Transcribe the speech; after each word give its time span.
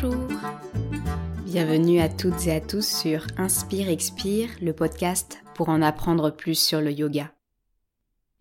Bonjour 0.00 0.28
Bienvenue 1.44 2.00
à 2.00 2.08
toutes 2.08 2.46
et 2.46 2.52
à 2.52 2.60
tous 2.60 2.86
sur 2.86 3.26
Inspire 3.36 3.88
Expire, 3.88 4.48
le 4.60 4.72
podcast 4.72 5.38
pour 5.54 5.70
en 5.70 5.82
apprendre 5.82 6.30
plus 6.30 6.58
sur 6.58 6.80
le 6.80 6.92
yoga. 6.92 7.32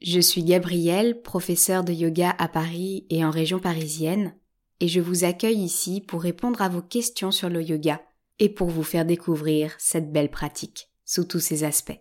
Je 0.01 0.19
suis 0.19 0.43
Gabrielle, 0.43 1.21
professeure 1.21 1.83
de 1.83 1.93
yoga 1.93 2.35
à 2.37 2.47
Paris 2.47 3.07
et 3.09 3.25
en 3.25 3.31
région 3.31 3.59
parisienne, 3.59 4.35
et 4.81 4.87
je 4.87 4.99
vous 4.99 5.23
accueille 5.23 5.63
ici 5.63 6.01
pour 6.01 6.21
répondre 6.21 6.61
à 6.61 6.69
vos 6.69 6.81
questions 6.81 7.31
sur 7.31 7.49
le 7.49 7.63
yoga 7.63 8.01
et 8.39 8.49
pour 8.49 8.67
vous 8.67 8.83
faire 8.83 9.05
découvrir 9.05 9.73
cette 9.79 10.11
belle 10.11 10.29
pratique 10.29 10.89
sous 11.05 11.23
tous 11.23 11.39
ses 11.39 11.63
aspects. 11.63 11.99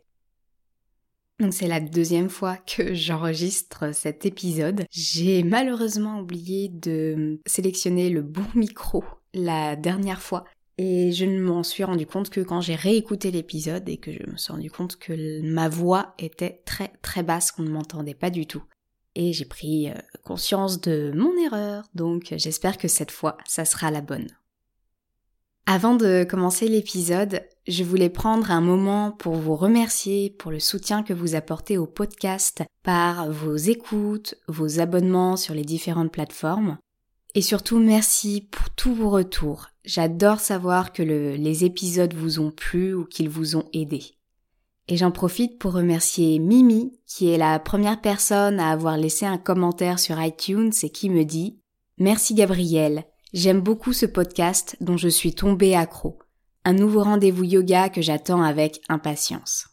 Donc 1.39 1.54
c'est 1.54 1.68
la 1.68 1.81
deuxième 1.81 2.31
fois 2.31 2.57
que 2.57 2.93
j'enregistre 2.95 3.95
cet 3.95 4.26
épisode. 4.26 4.84
J'ai 4.90 5.43
malheureusement 5.43 6.20
oublié 6.20 6.68
de 6.68 7.40
sélectionner 7.46 8.11
le 8.11 8.20
bon 8.20 8.46
micro 8.54 9.04
la 9.36 9.76
dernière 9.76 10.21
fois 10.21 10.45
et 10.79 11.13
je 11.13 11.25
ne 11.25 11.40
m'en 11.40 11.63
suis 11.63 11.85
rendu 11.85 12.07
compte 12.07 12.29
que 12.29 12.40
quand 12.40 12.61
j'ai 12.61 12.75
réécouté 12.75 13.31
l'épisode 13.31 13.89
et 13.89 13.96
que 13.96 14.12
je 14.12 14.31
me 14.31 14.36
suis 14.36 14.53
rendu 14.53 14.71
compte 14.71 14.96
que 14.96 15.40
ma 15.43 15.68
voix 15.68 16.14
était 16.18 16.61
très 16.67 16.93
très 17.00 17.22
basse, 17.22 17.50
qu'on 17.50 17.62
ne 17.62 17.71
m'entendait 17.71 18.14
pas 18.14 18.31
du 18.31 18.46
tout. 18.46 18.62
Et 19.14 19.32
j'ai 19.32 19.46
pris 19.46 19.89
euh, 19.89 19.95
conscience 20.22 20.81
de 20.82 21.12
mon 21.14 21.35
erreur, 21.39 21.85
donc 21.95 22.35
j'espère 22.36 22.76
que 22.76 22.89
cette 22.89 23.11
fois 23.11 23.39
ça 23.46 23.64
sera 23.64 23.90
la 23.90 24.03
bonne. 24.03 24.29
Avant 25.64 25.96
de 25.96 26.25
commencer 26.29 26.68
l'épisode, 26.68 27.43
je 27.67 27.82
voulais 27.82 28.11
prendre 28.11 28.50
un 28.50 28.61
moment 28.61 29.11
pour 29.11 29.34
vous 29.34 29.57
remercier 29.57 30.31
pour 30.31 30.50
le 30.50 30.61
soutien 30.61 31.03
que 31.03 31.14
vous 31.14 31.34
apportez 31.34 31.79
au 31.79 31.87
podcast 31.87 32.62
par 32.83 33.33
vos 33.33 33.57
écoutes, 33.57 34.37
vos 34.47 34.79
abonnements 34.79 35.37
sur 35.37 35.55
les 35.55 35.64
différentes 35.64 36.12
plateformes. 36.12 36.77
Et 37.37 37.42
surtout, 37.42 37.79
merci 37.79 38.48
pour 38.51 38.70
tous 38.70 38.95
vos 38.95 39.11
retours. 39.11 39.67
J'adore 39.84 40.41
savoir 40.41 40.95
que 40.95 41.03
les 41.03 41.65
épisodes 41.67 42.15
vous 42.15 42.41
ont 42.41 42.51
plu 42.51 42.95
ou 42.95 43.05
qu'ils 43.05 43.29
vous 43.29 43.56
ont 43.56 43.69
aidé. 43.75 44.03
Et 44.89 44.97
j'en 44.97 45.11
profite 45.11 45.59
pour 45.59 45.75
remercier 45.75 46.39
Mimi, 46.39 46.98
qui 47.07 47.29
est 47.29 47.37
la 47.37 47.59
première 47.59 48.01
personne 48.01 48.59
à 48.59 48.70
avoir 48.70 48.97
laissé 48.97 49.27
un 49.27 49.37
commentaire 49.37 49.98
sur 49.98 50.19
iTunes 50.19 50.73
et 50.83 50.89
qui 50.89 51.11
me 51.11 51.25
dit 51.25 51.61
Merci 51.98 52.33
Gabriel, 52.33 53.05
j'aime 53.34 53.61
beaucoup 53.61 53.92
ce 53.92 54.07
podcast 54.07 54.79
dont 54.81 54.97
je 54.97 55.09
suis 55.09 55.34
tombée 55.34 55.77
accro 55.77 56.19
un 56.64 56.73
nouveau 56.73 57.03
rendez-vous 57.03 57.45
yoga 57.45 57.91
que 57.91 58.01
j'attends 58.01 58.42
avec 58.42 58.81
impatience. 58.89 59.69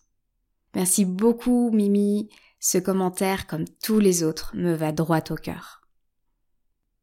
Merci 0.76 1.06
beaucoup 1.06 1.72
Mimi, 1.72 2.30
ce 2.60 2.78
commentaire 2.78 3.48
comme 3.48 3.66
tous 3.82 4.00
les 4.00 4.22
autres 4.22 4.52
me 4.54 4.74
va 4.74 4.92
droit 4.92 5.24
au 5.32 5.36
cœur. 5.36 5.83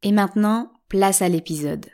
Et 0.03 0.11
maintenant, 0.11 0.71
place 0.89 1.21
à 1.21 1.29
l'épisode. 1.29 1.85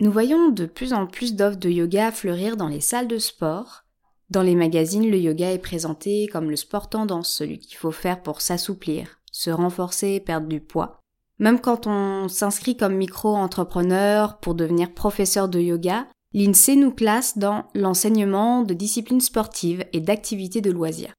Nous 0.00 0.10
voyons 0.10 0.50
de 0.50 0.66
plus 0.66 0.92
en 0.92 1.06
plus 1.06 1.34
d'offres 1.34 1.58
de 1.58 1.70
yoga 1.70 2.10
fleurir 2.10 2.56
dans 2.56 2.68
les 2.68 2.80
salles 2.80 3.08
de 3.08 3.18
sport. 3.18 3.84
Dans 4.30 4.42
les 4.42 4.56
magazines, 4.56 5.08
le 5.08 5.18
yoga 5.18 5.52
est 5.52 5.58
présenté 5.58 6.26
comme 6.26 6.50
le 6.50 6.56
sport 6.56 6.90
tendance, 6.90 7.30
celui 7.30 7.58
qu'il 7.58 7.76
faut 7.78 7.92
faire 7.92 8.22
pour 8.22 8.40
s'assouplir, 8.40 9.20
se 9.30 9.50
renforcer 9.50 10.20
perdre 10.20 10.48
du 10.48 10.60
poids. 10.60 11.00
Même 11.38 11.60
quand 11.60 11.86
on 11.86 12.28
s'inscrit 12.28 12.76
comme 12.76 12.96
micro-entrepreneur 12.96 14.38
pour 14.40 14.54
devenir 14.54 14.92
professeur 14.92 15.48
de 15.48 15.60
yoga, 15.60 16.06
l'INSEE 16.32 16.76
nous 16.76 16.92
classe 16.92 17.38
dans 17.38 17.68
l'enseignement 17.74 18.62
de 18.62 18.74
disciplines 18.74 19.20
sportives 19.20 19.84
et 19.92 20.00
d'activités 20.00 20.60
de 20.60 20.72
loisirs. 20.72 21.14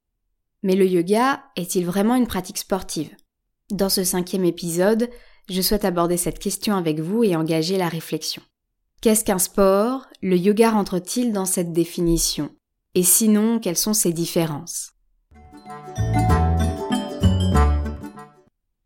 Mais 0.61 0.75
le 0.75 0.85
yoga 0.85 1.43
est-il 1.55 1.85
vraiment 1.85 2.15
une 2.15 2.27
pratique 2.27 2.57
sportive? 2.57 3.15
Dans 3.71 3.89
ce 3.89 4.03
cinquième 4.03 4.45
épisode, 4.45 5.09
je 5.49 5.61
souhaite 5.61 5.85
aborder 5.85 6.17
cette 6.17 6.39
question 6.39 6.75
avec 6.75 6.99
vous 6.99 7.23
et 7.23 7.35
engager 7.35 7.77
la 7.77 7.87
réflexion. 7.87 8.41
Qu'est-ce 9.01 9.23
qu'un 9.23 9.39
sport? 9.39 10.07
Le 10.21 10.35
yoga 10.35 10.71
rentre-t-il 10.71 11.31
dans 11.31 11.45
cette 11.45 11.71
définition? 11.71 12.49
Et 12.95 13.03
sinon, 13.03 13.59
quelles 13.59 13.77
sont 13.77 13.93
ses 13.93 14.11
différences? 14.11 14.91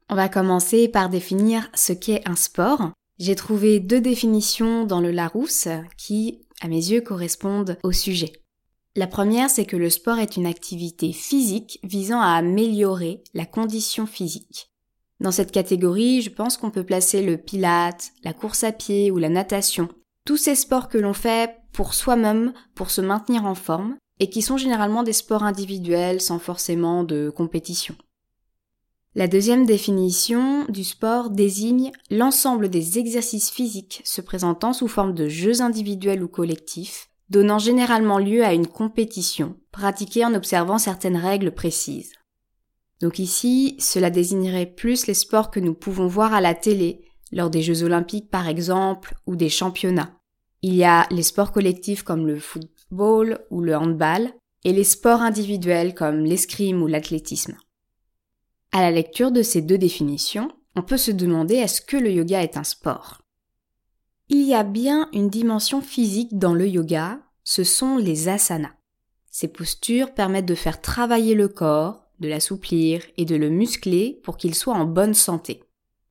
On 0.10 0.16
va 0.16 0.28
commencer 0.28 0.88
par 0.88 1.10
définir 1.10 1.70
ce 1.74 1.94
qu'est 1.94 2.28
un 2.28 2.36
sport. 2.36 2.92
J'ai 3.18 3.36
trouvé 3.36 3.80
deux 3.80 4.02
définitions 4.02 4.86
dans 4.86 5.00
le 5.00 5.12
Larousse 5.12 5.70
qui, 5.98 6.42
à 6.60 6.68
mes 6.68 6.76
yeux, 6.76 7.02
correspondent 7.02 7.78
au 7.84 7.92
sujet. 7.92 8.34
La 8.98 9.08
première, 9.08 9.50
c'est 9.50 9.66
que 9.66 9.78
le 9.78 9.90
sport 9.90 10.20
est 10.20 10.36
une 10.36 10.46
activité 10.46 11.14
physique 11.14 11.80
visant 11.84 12.20
à 12.20 12.34
améliorer 12.34 13.24
la 13.34 13.46
condition 13.46 14.06
physique. 14.06 14.71
Dans 15.22 15.32
cette 15.32 15.52
catégorie, 15.52 16.24
je 16.24 16.32
pense 16.32 16.58
qu'on 16.58 16.72
peut 16.72 16.84
placer 16.84 17.22
le 17.22 17.38
pilate, 17.38 18.12
la 18.24 18.34
course 18.34 18.64
à 18.64 18.72
pied 18.72 19.12
ou 19.12 19.20
la 19.20 19.30
natation. 19.30 19.88
Tous 20.26 20.36
ces 20.36 20.56
sports 20.56 20.90
que 20.90 20.98
l'on 20.98 21.14
fait 21.14 21.58
pour 21.74 21.94
soi-même, 21.94 22.54
pour 22.74 22.90
se 22.90 23.02
maintenir 23.02 23.46
en 23.46 23.54
forme, 23.54 23.98
et 24.20 24.32
qui 24.32 24.42
sont 24.42 24.58
généralement 24.58 25.04
des 25.04 25.14
sports 25.14 25.44
individuels 25.44 26.22
sans 26.22 26.40
forcément 26.40 27.04
de 27.04 27.30
compétition. 27.30 27.94
La 29.14 29.28
deuxième 29.28 29.68
définition 29.68 30.66
du 30.70 30.84
sport 30.84 31.30
désigne 31.30 31.92
l'ensemble 32.10 32.70
des 32.70 32.98
exercices 32.98 33.52
physiques 33.52 34.02
se 34.04 34.22
présentant 34.22 34.74
sous 34.74 34.88
forme 34.88 35.14
de 35.14 35.28
jeux 35.28 35.62
individuels 35.62 36.24
ou 36.24 36.30
collectifs, 36.30 37.12
donnant 37.30 37.60
généralement 37.60 38.18
lieu 38.18 38.44
à 38.44 38.54
une 38.54 38.68
compétition, 38.68 39.56
pratiquée 39.72 40.26
en 40.26 40.34
observant 40.34 40.80
certaines 40.80 41.18
règles 41.18 41.52
précises. 41.52 42.14
Donc 43.02 43.18
ici, 43.20 43.76
cela 43.80 44.10
désignerait 44.10 44.68
plus 44.68 45.08
les 45.08 45.14
sports 45.14 45.50
que 45.50 45.60
nous 45.60 45.74
pouvons 45.74 46.08
voir 46.08 46.34
à 46.34 46.42
la 46.42 46.54
télé, 46.54 47.06
lors 47.32 47.50
des 47.50 47.64
Jeux 47.64 47.84
olympiques 47.84 48.30
par 48.30 48.48
exemple, 48.48 49.16
ou 49.26 49.36
des 49.36 49.50
championnats. 49.50 50.18
Il 50.62 50.76
y 50.76 50.84
a 50.84 51.08
les 51.10 51.24
sports 51.24 51.52
collectifs 51.52 52.04
comme 52.04 52.28
le 52.28 52.40
football 52.40 53.40
ou 53.50 53.62
le 53.62 53.76
handball, 53.76 54.32
et 54.64 54.74
les 54.74 54.84
sports 54.84 55.22
individuels 55.22 55.96
comme 55.96 56.24
l'escrime 56.24 56.84
ou 56.84 56.88
l'athlétisme. 56.88 57.58
À 58.72 58.82
la 58.82 58.92
lecture 58.92 59.32
de 59.32 59.42
ces 59.42 59.62
deux 59.62 59.80
définitions, 59.80 60.52
on 60.76 60.84
peut 60.84 60.98
se 60.98 61.12
demander 61.12 61.56
est-ce 61.56 61.82
que 61.82 61.98
le 61.98 62.12
yoga 62.12 62.44
est 62.44 62.58
un 62.58 62.64
sport? 62.64 63.22
Il 64.30 64.44
y 64.44 64.54
a 64.54 64.64
bien 64.64 65.10
une 65.12 65.30
dimension 65.30 65.82
physique 65.82 66.38
dans 66.38 66.54
le 66.54 66.68
yoga, 66.68 67.20
ce 67.44 67.64
sont 67.64 67.98
les 67.98 68.30
asanas. 68.30 68.76
Ces 69.32 69.48
postures 69.48 70.14
permettent 70.14 70.46
de 70.46 70.56
faire 70.56 70.80
travailler 70.80 71.34
le 71.34 71.48
corps, 71.48 72.01
de 72.22 72.30
l'assouplir 72.30 73.04
et 73.18 73.26
de 73.26 73.36
le 73.36 73.50
muscler 73.50 74.22
pour 74.24 74.38
qu'il 74.38 74.56
soit 74.56 74.76
en 74.76 74.86
bonne 74.86 75.14
santé. 75.14 75.64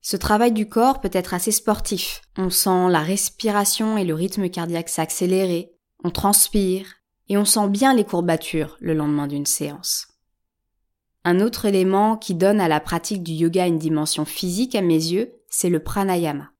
Ce 0.03 0.17
travail 0.17 0.53
du 0.53 0.69
corps 0.69 1.01
peut 1.01 1.11
être 1.13 1.35
assez 1.35 1.53
sportif. 1.53 2.23
On 2.37 2.51
sent 2.51 2.89
la 2.91 3.01
respiration 3.01 3.97
et 3.97 4.05
le 4.05 4.15
rythme 4.15 4.49
cardiaque 4.49 4.89
s'accélérer, 4.89 5.73
on 6.05 6.11
transpire, 6.11 6.97
et 7.29 7.39
on 7.39 7.45
sent 7.45 7.69
bien 7.69 7.95
les 7.95 8.05
courbatures 8.05 8.77
le 8.81 8.93
lendemain 8.93 9.29
d'une 9.29 9.47
séance. 9.47 10.09
Un 11.25 11.41
autre 11.41 11.67
élément 11.67 12.17
qui 12.17 12.35
donne 12.35 12.61
à 12.61 12.69
la 12.69 12.81
pratique 12.81 13.23
du 13.23 13.33
yoga 13.33 13.67
une 13.67 13.79
dimension 13.79 14.25
physique 14.25 14.75
à 14.75 14.83
mes 14.83 14.95
yeux, 14.95 15.35
c'est 15.49 15.69
le 15.69 15.81
pranayama. 15.81 16.51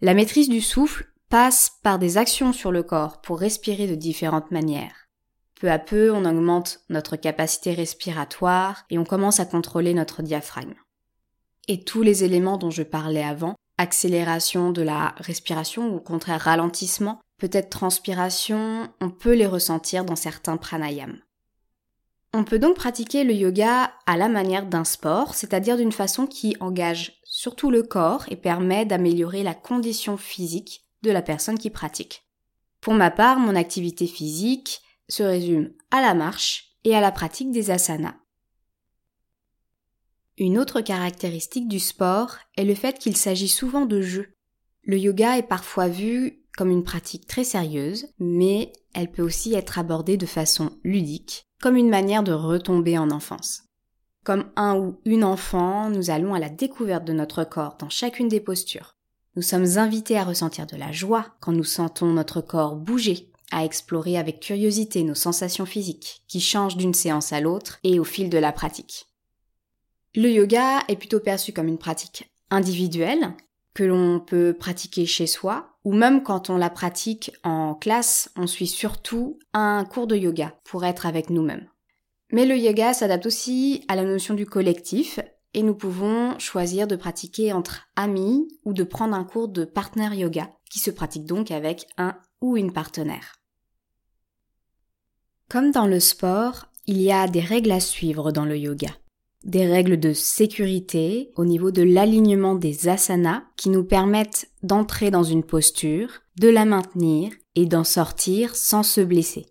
La 0.00 0.14
maîtrise 0.14 0.48
du 0.48 0.60
souffle 0.60 1.10
passe 1.28 1.78
par 1.82 1.98
des 1.98 2.18
actions 2.18 2.52
sur 2.52 2.70
le 2.70 2.82
corps 2.82 3.22
pour 3.22 3.40
respirer 3.40 3.86
de 3.86 3.94
différentes 3.94 4.50
manières. 4.50 5.01
Peu 5.62 5.70
à 5.70 5.78
peu, 5.78 6.10
on 6.10 6.24
augmente 6.24 6.80
notre 6.88 7.14
capacité 7.14 7.72
respiratoire 7.72 8.84
et 8.90 8.98
on 8.98 9.04
commence 9.04 9.38
à 9.38 9.44
contrôler 9.44 9.94
notre 9.94 10.20
diaphragme. 10.20 10.74
Et 11.68 11.84
tous 11.84 12.02
les 12.02 12.24
éléments 12.24 12.58
dont 12.58 12.72
je 12.72 12.82
parlais 12.82 13.22
avant, 13.22 13.54
accélération 13.78 14.72
de 14.72 14.82
la 14.82 15.14
respiration 15.18 15.88
ou 15.88 15.98
au 15.98 16.00
contraire 16.00 16.40
ralentissement, 16.40 17.20
peut-être 17.38 17.70
transpiration, 17.70 18.92
on 19.00 19.10
peut 19.10 19.34
les 19.34 19.46
ressentir 19.46 20.04
dans 20.04 20.16
certains 20.16 20.56
pranayams. 20.56 21.20
On 22.34 22.42
peut 22.42 22.58
donc 22.58 22.74
pratiquer 22.74 23.22
le 23.22 23.34
yoga 23.34 23.92
à 24.06 24.16
la 24.16 24.28
manière 24.28 24.66
d'un 24.66 24.82
sport, 24.82 25.36
c'est-à-dire 25.36 25.76
d'une 25.76 25.92
façon 25.92 26.26
qui 26.26 26.56
engage 26.58 27.20
surtout 27.22 27.70
le 27.70 27.84
corps 27.84 28.24
et 28.30 28.36
permet 28.36 28.84
d'améliorer 28.84 29.44
la 29.44 29.54
condition 29.54 30.16
physique 30.16 30.84
de 31.02 31.12
la 31.12 31.22
personne 31.22 31.56
qui 31.56 31.70
pratique. 31.70 32.24
Pour 32.80 32.94
ma 32.94 33.12
part, 33.12 33.38
mon 33.38 33.54
activité 33.54 34.08
physique 34.08 34.82
se 35.12 35.22
résume 35.22 35.72
à 35.90 36.00
la 36.00 36.14
marche 36.14 36.76
et 36.84 36.96
à 36.96 37.00
la 37.00 37.12
pratique 37.12 37.50
des 37.50 37.70
asanas. 37.70 38.16
Une 40.38 40.58
autre 40.58 40.80
caractéristique 40.80 41.68
du 41.68 41.78
sport 41.78 42.36
est 42.56 42.64
le 42.64 42.74
fait 42.74 42.98
qu'il 42.98 43.16
s'agit 43.16 43.48
souvent 43.48 43.84
de 43.84 44.00
jeux. 44.00 44.34
Le 44.82 44.98
yoga 44.98 45.36
est 45.36 45.46
parfois 45.46 45.88
vu 45.88 46.42
comme 46.56 46.70
une 46.70 46.84
pratique 46.84 47.26
très 47.26 47.44
sérieuse, 47.44 48.08
mais 48.18 48.72
elle 48.94 49.10
peut 49.10 49.22
aussi 49.22 49.54
être 49.54 49.78
abordée 49.78 50.16
de 50.16 50.26
façon 50.26 50.78
ludique 50.82 51.46
comme 51.60 51.76
une 51.76 51.90
manière 51.90 52.24
de 52.24 52.32
retomber 52.32 52.98
en 52.98 53.10
enfance. 53.10 53.62
Comme 54.24 54.50
un 54.56 54.76
ou 54.76 55.00
une 55.04 55.24
enfant, 55.24 55.90
nous 55.90 56.10
allons 56.10 56.34
à 56.34 56.40
la 56.40 56.48
découverte 56.48 57.04
de 57.04 57.12
notre 57.12 57.44
corps 57.44 57.76
dans 57.78 57.88
chacune 57.88 58.28
des 58.28 58.40
postures. 58.40 58.96
Nous 59.36 59.42
sommes 59.42 59.78
invités 59.78 60.18
à 60.18 60.24
ressentir 60.24 60.66
de 60.66 60.76
la 60.76 60.90
joie 60.90 61.26
quand 61.40 61.52
nous 61.52 61.64
sentons 61.64 62.12
notre 62.12 62.40
corps 62.40 62.76
bouger, 62.76 63.31
à 63.52 63.64
explorer 63.64 64.18
avec 64.18 64.40
curiosité 64.40 65.04
nos 65.04 65.14
sensations 65.14 65.66
physiques, 65.66 66.22
qui 66.26 66.40
changent 66.40 66.76
d'une 66.76 66.94
séance 66.94 67.32
à 67.32 67.40
l'autre 67.40 67.78
et 67.84 68.00
au 68.00 68.04
fil 68.04 68.28
de 68.28 68.38
la 68.38 68.50
pratique. 68.50 69.06
Le 70.14 70.30
yoga 70.30 70.82
est 70.88 70.96
plutôt 70.96 71.20
perçu 71.20 71.52
comme 71.52 71.68
une 71.68 71.78
pratique 71.78 72.32
individuelle, 72.50 73.34
que 73.74 73.84
l'on 73.84 74.20
peut 74.20 74.54
pratiquer 74.58 75.06
chez 75.06 75.26
soi, 75.26 75.78
ou 75.84 75.94
même 75.94 76.22
quand 76.22 76.50
on 76.50 76.56
la 76.56 76.70
pratique 76.70 77.32
en 77.44 77.74
classe, 77.74 78.30
on 78.36 78.46
suit 78.46 78.66
surtout 78.66 79.38
un 79.52 79.84
cours 79.84 80.06
de 80.06 80.16
yoga 80.16 80.54
pour 80.64 80.84
être 80.84 81.06
avec 81.06 81.30
nous-mêmes. 81.30 81.68
Mais 82.30 82.46
le 82.46 82.56
yoga 82.56 82.94
s'adapte 82.94 83.26
aussi 83.26 83.84
à 83.88 83.96
la 83.96 84.04
notion 84.04 84.34
du 84.34 84.46
collectif, 84.46 85.20
et 85.54 85.62
nous 85.62 85.74
pouvons 85.74 86.38
choisir 86.38 86.86
de 86.86 86.96
pratiquer 86.96 87.52
entre 87.52 87.82
amis 87.96 88.48
ou 88.64 88.72
de 88.72 88.84
prendre 88.84 89.14
un 89.14 89.24
cours 89.24 89.48
de 89.48 89.64
partner 89.64 90.14
yoga, 90.14 90.50
qui 90.70 90.78
se 90.78 90.90
pratique 90.90 91.26
donc 91.26 91.50
avec 91.50 91.86
un 91.98 92.16
ou 92.40 92.56
une 92.56 92.72
partenaire. 92.72 93.41
Comme 95.52 95.70
dans 95.70 95.86
le 95.86 96.00
sport, 96.00 96.64
il 96.86 96.98
y 97.02 97.12
a 97.12 97.28
des 97.28 97.42
règles 97.42 97.72
à 97.72 97.80
suivre 97.80 98.32
dans 98.32 98.46
le 98.46 98.56
yoga 98.56 98.88
des 99.44 99.66
règles 99.66 100.00
de 100.00 100.14
sécurité 100.14 101.30
au 101.36 101.44
niveau 101.44 101.70
de 101.70 101.82
l'alignement 101.82 102.54
des 102.54 102.88
asanas 102.88 103.42
qui 103.58 103.68
nous 103.68 103.84
permettent 103.84 104.48
d'entrer 104.62 105.10
dans 105.10 105.24
une 105.24 105.42
posture, 105.42 106.22
de 106.40 106.48
la 106.48 106.64
maintenir 106.64 107.32
et 107.54 107.66
d'en 107.66 107.84
sortir 107.84 108.56
sans 108.56 108.82
se 108.82 109.02
blesser. 109.02 109.44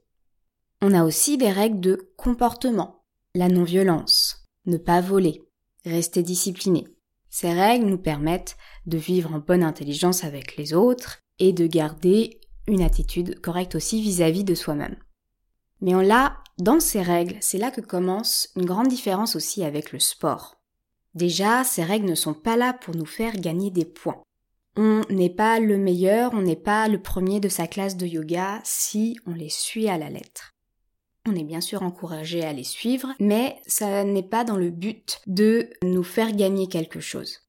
On 0.82 0.96
a 0.96 1.04
aussi 1.04 1.38
des 1.38 1.52
règles 1.52 1.82
de 1.82 2.10
comportement, 2.18 3.04
la 3.36 3.48
non-violence, 3.48 4.48
ne 4.66 4.78
pas 4.78 5.02
voler, 5.02 5.44
rester 5.86 6.24
discipliné. 6.24 6.88
Ces 7.30 7.54
règles 7.54 7.86
nous 7.86 8.00
permettent 8.00 8.58
de 8.88 8.98
vivre 8.98 9.36
en 9.36 9.40
bonne 9.40 9.62
intelligence 9.62 10.24
avec 10.24 10.58
les 10.58 10.74
autres 10.74 11.20
et 11.38 11.54
de 11.54 11.68
garder 11.68 12.40
une 12.66 12.82
attitude 12.82 13.40
correcte 13.40 13.76
aussi 13.76 14.02
vis-à-vis 14.02 14.44
de 14.44 14.56
soi-même. 14.56 14.96
Mais 15.82 15.96
on 15.96 16.00
l'a 16.00 16.38
dans 16.60 16.80
ces 16.80 17.02
règles, 17.02 17.38
c'est 17.42 17.58
là 17.58 17.72
que 17.72 17.82
commence 17.82 18.50
une 18.56 18.66
grande 18.66 18.88
différence 18.88 19.36
aussi 19.36 19.64
avec 19.64 19.92
le 19.92 20.00
sport. 20.00 20.58
Déjà, 21.16 21.64
ces 21.64 21.84
règles 21.84 22.10
ne 22.10 22.16
sont 22.16 22.34
pas 22.34 22.56
là 22.56 22.74
pour 22.74 22.96
nous 22.96 23.06
faire 23.06 23.34
gagner 23.34 23.72
des 23.72 23.86
points. 23.86 24.22
On 24.78 25.02
n'est 25.10 25.30
pas 25.30 25.60
le 25.60 25.78
meilleur, 25.78 26.34
on 26.34 26.42
n'est 26.42 26.56
pas 26.56 26.88
le 26.88 27.02
premier 27.02 27.40
de 27.40 27.50
sa 27.50 27.68
classe 27.68 27.98
de 27.98 28.06
yoga 28.06 28.62
si 28.64 29.20
on 29.26 29.34
les 29.34 29.50
suit 29.50 29.90
à 29.90 29.98
la 29.98 30.10
lettre. 30.10 30.54
On 31.28 31.36
est 31.36 31.44
bien 31.44 31.62
sûr 31.62 31.84
encouragé 31.84 32.44
à 32.44 32.54
les 32.54 32.64
suivre, 32.64 33.10
mais 33.20 33.58
ça 33.68 34.04
n'est 34.04 34.24
pas 34.24 34.44
dans 34.44 34.58
le 34.58 34.70
but 34.70 35.20
de 35.28 35.70
nous 35.84 36.04
faire 36.04 36.32
gagner 36.32 36.68
quelque 36.68 37.00
chose. 37.00 37.40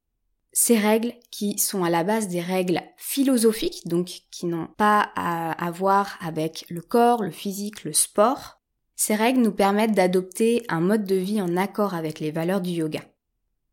Ces 0.53 0.77
règles, 0.77 1.15
qui 1.31 1.59
sont 1.59 1.83
à 1.83 1.91
la 1.91 2.05
base 2.05 2.29
des 2.29 2.43
règles 2.43 2.83
philosophiques, 2.97 3.87
donc 3.87 4.23
qui 4.31 4.47
n'ont 4.47 4.69
pas 4.77 5.11
à 5.17 5.71
voir 5.71 6.19
avec 6.21 6.67
le 6.69 6.83
corps, 6.83 7.23
le 7.23 7.31
physique, 7.31 7.85
le 7.85 7.93
sport, 7.93 8.61
ces 9.05 9.17
règles 9.17 9.41
nous 9.41 9.53
permettent 9.53 9.97
d'adopter 9.97 10.65
un 10.69 10.81
mode 10.81 11.05
de 11.05 11.17
vie 11.17 11.41
en 11.41 11.57
accord 11.57 11.95
avec 11.95 12.21
les 12.21 12.31
valeurs 12.31 12.61
du 12.61 12.71
yoga. 12.71 13.01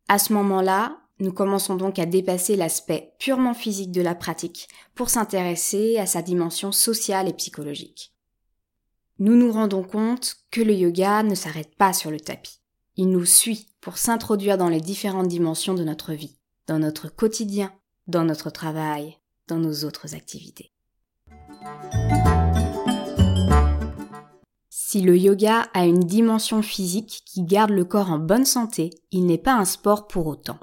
À 0.08 0.18
ce 0.18 0.32
moment-là, 0.32 0.98
nous 1.20 1.32
commençons 1.32 1.76
donc 1.76 1.98
à 1.98 2.06
dépasser 2.06 2.56
l'aspect 2.56 3.12
purement 3.18 3.54
physique 3.54 3.92
de 3.92 4.02
la 4.02 4.16
pratique 4.16 4.68
pour 4.94 5.10
s'intéresser 5.10 5.98
à 5.98 6.06
sa 6.06 6.22
dimension 6.22 6.72
sociale 6.72 7.28
et 7.28 7.32
psychologique. 7.34 8.12
Nous 9.20 9.36
nous 9.36 9.52
rendons 9.52 9.84
compte 9.84 10.38
que 10.50 10.62
le 10.62 10.74
yoga 10.74 11.22
ne 11.22 11.34
s'arrête 11.34 11.76
pas 11.76 11.92
sur 11.92 12.10
le 12.10 12.18
tapis. 12.18 12.58
Il 12.96 13.10
nous 13.10 13.26
suit 13.26 13.68
pour 13.80 13.98
s'introduire 13.98 14.58
dans 14.58 14.68
les 14.68 14.80
différentes 14.80 15.28
dimensions 15.28 15.74
de 15.74 15.84
notre 15.84 16.12
vie, 16.12 16.39
dans 16.70 16.78
notre 16.78 17.08
quotidien, 17.08 17.72
dans 18.06 18.22
notre 18.22 18.48
travail, 18.48 19.18
dans 19.48 19.58
nos 19.58 19.84
autres 19.84 20.14
activités. 20.14 20.70
Si 24.68 25.00
le 25.00 25.18
yoga 25.18 25.62
a 25.74 25.84
une 25.84 26.04
dimension 26.04 26.62
physique 26.62 27.24
qui 27.26 27.42
garde 27.42 27.72
le 27.72 27.84
corps 27.84 28.12
en 28.12 28.20
bonne 28.20 28.44
santé, 28.44 28.90
il 29.10 29.26
n'est 29.26 29.36
pas 29.36 29.54
un 29.54 29.64
sport 29.64 30.06
pour 30.06 30.28
autant. 30.28 30.60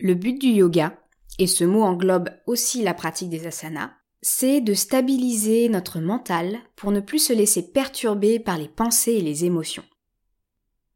Le 0.00 0.14
but 0.14 0.40
du 0.40 0.48
yoga, 0.48 0.98
et 1.38 1.46
ce 1.46 1.62
mot 1.62 1.84
englobe 1.84 2.30
aussi 2.48 2.82
la 2.82 2.92
pratique 2.92 3.30
des 3.30 3.46
asanas, 3.46 3.92
c'est 4.22 4.60
de 4.60 4.74
stabiliser 4.74 5.68
notre 5.68 6.00
mental 6.00 6.58
pour 6.74 6.90
ne 6.90 6.98
plus 6.98 7.20
se 7.20 7.32
laisser 7.32 7.70
perturber 7.70 8.40
par 8.40 8.58
les 8.58 8.68
pensées 8.68 9.12
et 9.12 9.22
les 9.22 9.44
émotions. 9.44 9.84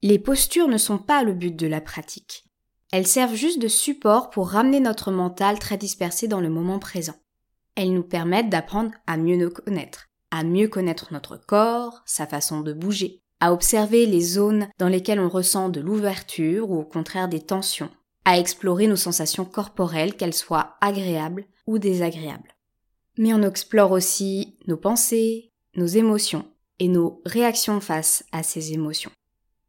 Les 0.03 0.19
postures 0.19 0.67
ne 0.67 0.79
sont 0.79 0.99
pas 0.99 1.23
le 1.23 1.33
but 1.33 1.55
de 1.55 1.69
la 1.69 1.81
pratique. 1.81 2.46
Elles 2.93 3.07
servent 3.07 3.35
juste 3.35 3.61
de 3.61 3.69
support 3.69 4.31
pour 4.31 4.51
ramener 4.51 4.81
notre 4.81 5.11
mental 5.11 5.59
très 5.59 5.77
dispersé 5.77 6.29
dans 6.29 6.41
le 6.41 6.51
moment 6.51 6.79
présent. 6.79 7.15
Elles 7.75 7.93
nous 7.93 8.05
permettent 8.05 8.49
d'apprendre 8.49 8.93
à 9.07 9.17
mieux 9.17 9.37
nous 9.37 9.51
connaître, 9.51 10.09
à 10.31 10.45
mieux 10.45 10.69
connaître 10.69 11.13
notre 11.13 11.37
corps, 11.37 12.03
sa 12.07 12.27
façon 12.27 12.61
de 12.61 12.73
bouger, 12.73 13.23
à 13.41 13.53
observer 13.53 14.07
les 14.07 14.23
zones 14.23 14.69
dans 14.79 14.89
lesquelles 14.89 15.21
on 15.21 15.29
ressent 15.29 15.69
de 15.69 15.81
l'ouverture 15.81 16.71
ou 16.71 16.81
au 16.81 16.85
contraire 16.85 17.29
des 17.29 17.41
tensions, 17.41 17.91
à 18.25 18.39
explorer 18.39 18.87
nos 18.87 18.97
sensations 18.97 19.45
corporelles, 19.45 20.15
qu'elles 20.15 20.35
soient 20.35 20.77
agréables 20.81 21.45
ou 21.67 21.79
désagréables. 21.79 22.55
Mais 23.19 23.35
on 23.35 23.43
explore 23.43 23.93
aussi 23.93 24.57
nos 24.67 24.77
pensées, 24.77 25.53
nos 25.75 25.87
émotions 25.87 26.47
et 26.79 26.89
nos 26.89 27.23
réactions 27.25 27.81
face 27.81 28.25
à 28.33 28.43
ces 28.43 28.73
émotions. 28.73 29.11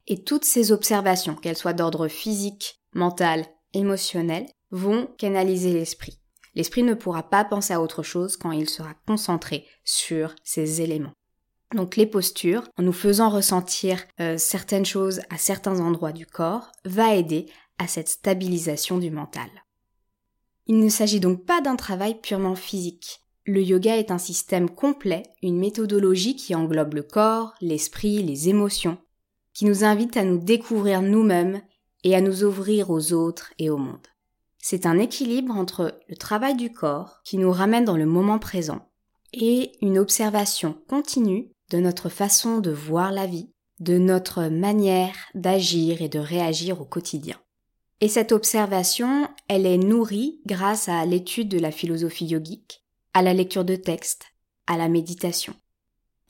Et 0.07 0.23
toutes 0.23 0.45
ces 0.45 0.71
observations, 0.71 1.35
qu'elles 1.35 1.57
soient 1.57 1.73
d'ordre 1.73 2.07
physique, 2.07 2.81
mental, 2.97 3.45
émotionnel, 3.73 4.45
vont 4.71 5.07
canaliser 5.17 5.71
l'esprit. 5.71 6.19
L'esprit 6.55 6.83
ne 6.83 6.95
pourra 6.95 7.23
pas 7.23 7.45
penser 7.45 7.73
à 7.73 7.81
autre 7.81 8.03
chose 8.03 8.35
quand 8.35 8.51
il 8.51 8.69
sera 8.69 8.95
concentré 9.05 9.65
sur 9.83 10.33
ces 10.44 10.81
éléments. 10.81 11.13
Donc 11.75 11.95
les 11.95 12.07
postures, 12.07 12.63
en 12.77 12.83
nous 12.83 12.94
faisant 12.94 13.29
ressentir 13.29 14.03
euh, 14.19 14.38
certaines 14.38 14.85
choses 14.85 15.21
à 15.29 15.38
certains 15.38 15.79
endroits 15.79 16.13
du 16.13 16.25
corps, 16.25 16.71
va 16.85 17.15
aider 17.15 17.45
à 17.77 17.88
cette 17.88 18.09
stabilisation 18.09 18.97
du 18.97 19.11
mental. 19.11 19.49
Il 20.65 20.79
ne 20.79 20.89
s'agit 20.89 21.19
donc 21.19 21.45
pas 21.45 21.61
d'un 21.61 21.75
travail 21.75 22.19
purement 22.19 22.55
physique. 22.55 23.21
Le 23.45 23.61
yoga 23.61 23.95
est 23.97 24.11
un 24.11 24.17
système 24.17 24.69
complet, 24.69 25.23
une 25.41 25.59
méthodologie 25.59 26.35
qui 26.35 26.55
englobe 26.55 26.95
le 26.95 27.03
corps, 27.03 27.53
l'esprit, 27.61 28.23
les 28.23 28.49
émotions, 28.49 28.97
qui 29.53 29.65
nous 29.65 29.83
invite 29.83 30.17
à 30.17 30.23
nous 30.23 30.38
découvrir 30.38 31.01
nous-mêmes 31.01 31.61
et 32.07 32.15
à 32.15 32.21
nous 32.21 32.45
ouvrir 32.45 32.89
aux 32.89 33.12
autres 33.12 33.51
et 33.59 33.69
au 33.69 33.75
monde. 33.75 34.07
C'est 34.59 34.86
un 34.86 34.98
équilibre 34.98 35.54
entre 35.54 36.00
le 36.07 36.15
travail 36.15 36.56
du 36.56 36.71
corps 36.71 37.19
qui 37.25 37.38
nous 37.38 37.51
ramène 37.51 37.83
dans 37.83 37.98
le 37.98 38.06
moment 38.06 38.39
présent 38.39 38.88
et 39.33 39.74
une 39.81 40.00
observation 40.00 40.77
continue 40.88 41.51
de 41.69 41.80
notre 41.80 42.07
façon 42.07 42.59
de 42.59 42.71
voir 42.71 43.12
la 43.12 43.25
vie, 43.25 43.51
de 43.81 43.98
notre 43.98 44.44
manière 44.44 45.18
d'agir 45.36 46.02
et 46.02 46.07
de 46.07 46.18
réagir 46.18 46.80
au 46.80 46.85
quotidien. 46.85 47.35
Et 47.99 48.07
cette 48.07 48.31
observation, 48.31 49.28
elle 49.49 49.66
est 49.66 49.78
nourrie 49.78 50.40
grâce 50.45 50.87
à 50.87 51.06
l'étude 51.06 51.49
de 51.49 51.59
la 51.59 51.71
philosophie 51.71 52.28
yogique, 52.28 52.85
à 53.14 53.21
la 53.21 53.33
lecture 53.33 53.66
de 53.66 53.76
textes, 53.76 54.28
à 54.66 54.78
la 54.78 54.87
méditation. 54.87 55.56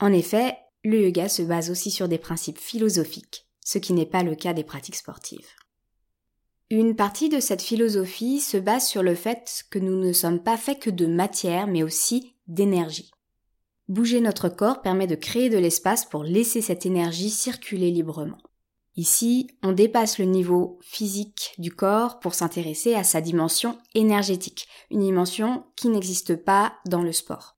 En 0.00 0.12
effet, 0.12 0.58
le 0.82 1.00
yoga 1.02 1.28
se 1.28 1.42
base 1.42 1.70
aussi 1.70 1.92
sur 1.92 2.08
des 2.08 2.18
principes 2.18 2.58
philosophiques, 2.58 3.46
ce 3.64 3.78
qui 3.78 3.92
n'est 3.92 4.06
pas 4.06 4.24
le 4.24 4.34
cas 4.34 4.54
des 4.54 4.64
pratiques 4.64 4.96
sportives. 4.96 5.46
Une 6.70 6.96
partie 6.96 7.30
de 7.30 7.40
cette 7.40 7.62
philosophie 7.62 8.40
se 8.40 8.58
base 8.58 8.86
sur 8.86 9.02
le 9.02 9.14
fait 9.14 9.64
que 9.70 9.78
nous 9.78 9.98
ne 9.98 10.12
sommes 10.12 10.42
pas 10.42 10.58
faits 10.58 10.80
que 10.80 10.90
de 10.90 11.06
matière, 11.06 11.66
mais 11.66 11.82
aussi 11.82 12.34
d'énergie. 12.46 13.10
Bouger 13.88 14.20
notre 14.20 14.50
corps 14.50 14.82
permet 14.82 15.06
de 15.06 15.14
créer 15.14 15.48
de 15.48 15.56
l'espace 15.56 16.04
pour 16.04 16.24
laisser 16.24 16.60
cette 16.60 16.84
énergie 16.84 17.30
circuler 17.30 17.90
librement. 17.90 18.36
Ici, 18.96 19.48
on 19.62 19.72
dépasse 19.72 20.18
le 20.18 20.26
niveau 20.26 20.78
physique 20.82 21.54
du 21.56 21.72
corps 21.72 22.18
pour 22.18 22.34
s'intéresser 22.34 22.94
à 22.94 23.04
sa 23.04 23.22
dimension 23.22 23.78
énergétique, 23.94 24.68
une 24.90 25.00
dimension 25.00 25.64
qui 25.74 25.88
n'existe 25.88 26.36
pas 26.36 26.74
dans 26.84 27.02
le 27.02 27.12
sport. 27.12 27.56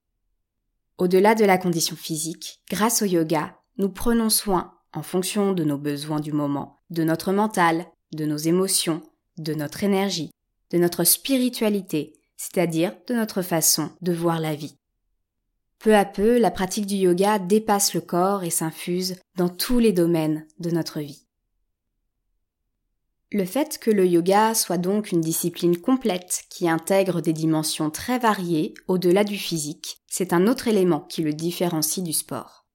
Au-delà 0.99 1.35
de 1.35 1.45
la 1.45 1.59
condition 1.59 1.97
physique, 1.97 2.61
grâce 2.71 3.03
au 3.03 3.07
yoga, 3.07 3.57
nous 3.79 3.89
prenons 3.89 4.31
soin, 4.31 4.75
en 4.93 5.03
fonction 5.03 5.53
de 5.53 5.65
nos 5.65 5.79
besoins 5.79 6.21
du 6.21 6.33
moment, 6.33 6.81
de 6.91 7.03
notre 7.03 7.33
mental, 7.33 7.87
de 8.13 8.25
nos 8.25 8.37
émotions, 8.37 9.03
de 9.39 9.55
notre 9.55 9.85
énergie, 9.85 10.31
de 10.71 10.79
notre 10.79 11.05
spiritualité, 11.05 12.15
c'est-à-dire 12.37 12.95
de 13.07 13.15
notre 13.15 13.43
façon 13.43 13.91
de 14.01 14.13
voir 14.13 14.41
la 14.41 14.55
vie. 14.55 14.77
Peu 15.79 15.95
à 15.97 16.05
peu, 16.05 16.39
la 16.39 16.51
pratique 16.51 16.87
du 16.87 16.97
yoga 16.97 17.39
dépasse 17.39 17.95
le 17.95 18.01
corps 18.01 18.45
et 18.45 18.51
s'infuse 18.51 19.17
dans 19.37 19.49
tous 19.49 19.79
les 19.79 19.93
domaines 19.93 20.47
de 20.59 20.71
notre 20.71 21.01
vie. 21.01 21.27
Le 23.33 23.45
fait 23.45 23.79
que 23.79 23.91
le 23.91 24.07
yoga 24.07 24.55
soit 24.55 24.77
donc 24.77 25.13
une 25.13 25.21
discipline 25.21 25.77
complète 25.77 26.43
qui 26.51 26.69
intègre 26.69 27.21
des 27.21 27.33
dimensions 27.33 27.89
très 27.89 28.19
variées 28.19 28.75
au-delà 28.89 29.23
du 29.23 29.37
physique, 29.37 30.03
c'est 30.09 30.33
un 30.33 30.49
autre 30.49 30.67
élément 30.67 31.01
qui 31.01 31.23
le 31.23 31.33
différencie 31.33 32.05
du 32.05 32.13
sport. 32.13 32.67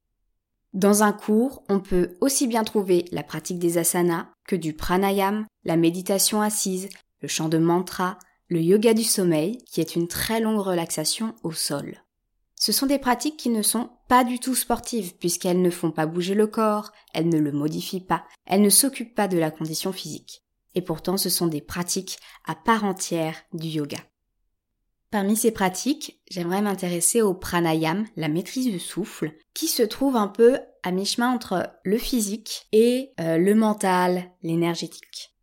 Dans 0.76 1.04
un 1.04 1.14
cours, 1.14 1.64
on 1.70 1.80
peut 1.80 2.18
aussi 2.20 2.48
bien 2.48 2.66
trouver 2.66 3.06
la 3.14 3.24
pratique 3.24 3.60
des 3.60 3.78
asanas 3.78 4.28
que 4.46 4.58
du 4.58 4.74
pranayam, 4.74 5.46
la 5.64 5.78
méditation 5.78 6.42
assise, 6.42 6.90
le 7.22 7.30
chant 7.30 7.48
de 7.48 7.58
mantra, 7.58 8.20
le 8.50 8.60
yoga 8.60 8.94
du 8.94 9.06
sommeil, 9.06 9.60
qui 9.72 9.80
est 9.80 9.96
une 9.96 10.10
très 10.10 10.42
longue 10.42 10.60
relaxation 10.60 11.34
au 11.44 11.54
sol. 11.54 12.04
Ce 12.60 12.74
sont 12.74 12.88
des 12.88 13.00
pratiques 13.00 13.38
qui 13.38 13.48
ne 13.48 13.62
sont 13.62 13.90
pas 14.10 14.26
du 14.26 14.38
tout 14.38 14.54
sportives, 14.54 15.16
puisqu'elles 15.18 15.62
ne 15.62 15.70
font 15.70 15.92
pas 15.92 16.08
bouger 16.08 16.36
le 16.36 16.46
corps, 16.46 16.92
elles 17.14 17.30
ne 17.30 17.40
le 17.40 17.54
modifient 17.54 18.04
pas, 18.04 18.26
elles 18.46 18.62
ne 18.62 18.70
s'occupent 18.70 19.16
pas 19.16 19.30
de 19.30 19.38
la 19.38 19.52
condition 19.52 19.94
physique. 19.94 20.44
Et 20.74 20.82
pourtant, 20.82 21.16
ce 21.16 21.30
sont 21.30 21.48
des 21.48 21.62
pratiques 21.62 22.20
à 22.44 22.54
part 22.54 22.84
entière 22.84 23.38
du 23.54 23.68
yoga. 23.68 24.00
Parmi 25.12 25.36
ces 25.36 25.52
pratiques, 25.52 26.22
j'aimerais 26.30 26.62
m'intéresser 26.62 27.22
au 27.22 27.34
pranayam, 27.34 28.06
la 28.16 28.28
maîtrise 28.28 28.68
du 28.68 28.80
souffle, 28.80 29.34
qui 29.54 29.68
se 29.68 29.84
trouve 29.84 30.16
un 30.16 30.28
peu 30.28 30.60
à 30.84 30.92
mi-chemin 30.92 31.32
entre 31.32 31.70
le 31.84 31.98
physique 31.98 32.68
et 32.72 33.14
euh, 33.20 33.38
le 33.38 33.56
mental, 33.56 34.32
l'énergétique. 34.44 35.36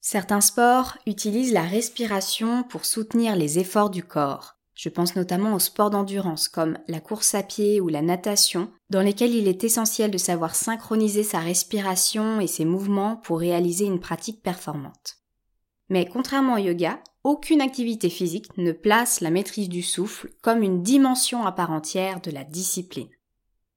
Certains 0.00 0.40
sports 0.40 0.96
utilisent 1.06 1.52
la 1.52 1.62
respiration 1.62 2.62
pour 2.62 2.84
soutenir 2.86 3.36
les 3.36 3.58
efforts 3.58 3.90
du 3.90 4.02
corps. 4.02 4.54
Je 4.74 4.88
pense 4.88 5.16
notamment 5.16 5.54
aux 5.54 5.58
sports 5.58 5.90
d'endurance 5.90 6.48
comme 6.48 6.78
la 6.86 7.00
course 7.00 7.34
à 7.34 7.42
pied 7.42 7.80
ou 7.80 7.88
la 7.88 8.00
natation, 8.00 8.70
dans 8.90 9.02
lesquels 9.02 9.34
il 9.34 9.48
est 9.48 9.64
essentiel 9.64 10.10
de 10.10 10.18
savoir 10.18 10.54
synchroniser 10.54 11.24
sa 11.24 11.40
respiration 11.40 12.40
et 12.40 12.46
ses 12.46 12.64
mouvements 12.64 13.16
pour 13.16 13.40
réaliser 13.40 13.86
une 13.86 14.00
pratique 14.00 14.40
performante. 14.40 15.18
Mais 15.88 16.06
contrairement 16.06 16.54
au 16.54 16.58
yoga, 16.58 17.00
aucune 17.24 17.60
activité 17.60 18.10
physique 18.10 18.56
ne 18.56 18.72
place 18.72 19.20
la 19.20 19.30
maîtrise 19.30 19.68
du 19.68 19.82
souffle 19.82 20.30
comme 20.42 20.62
une 20.62 20.82
dimension 20.82 21.44
à 21.44 21.52
part 21.52 21.70
entière 21.70 22.20
de 22.20 22.30
la 22.30 22.44
discipline. 22.44 23.08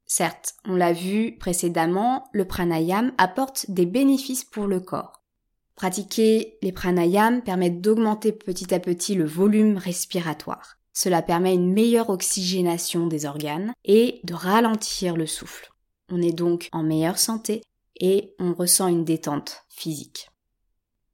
Certes, 0.06 0.56
on 0.66 0.76
l'a 0.76 0.94
vu 0.94 1.38
précédemment, 1.38 2.26
le 2.34 2.46
pranayam 2.46 3.14
apporte 3.18 3.70
des 3.70 3.86
bénéfices 3.86 4.44
pour 4.44 4.68
le 4.68 4.80
corps. 4.80 5.24
Pratiquer 5.76 6.58
les 6.62 6.72
pranayams 6.72 7.42
permet 7.42 7.70
d'augmenter 7.70 8.32
petit 8.34 8.74
à 8.74 8.80
petit 8.80 9.16
le 9.16 9.26
volume 9.26 9.78
respiratoire. 9.78 10.78
Cela 10.94 11.22
permet 11.22 11.54
une 11.54 11.72
meilleure 11.72 12.10
oxygénation 12.10 13.08
des 13.08 13.26
organes 13.26 13.74
et 13.86 14.20
de 14.24 14.34
ralentir 14.34 15.16
le 15.16 15.26
souffle. 15.26 15.72
On 16.10 16.22
est 16.22 16.34
donc 16.34 16.68
en 16.74 16.84
meilleure 16.84 17.18
santé 17.18 17.62
et 18.00 18.36
on 18.40 18.54
ressent 18.54 18.88
une 18.88 19.06
détente 19.06 19.64
physique. 19.70 20.31